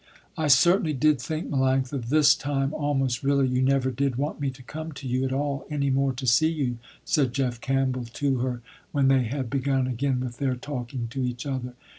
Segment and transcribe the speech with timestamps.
[0.35, 4.63] "I certainly did think, Melanctha, this time almost really, you never did want me to
[4.63, 8.61] come to you at all any more to see you," said Jeff Campbell to her,
[8.91, 11.75] when they had begun again with their talking to each other.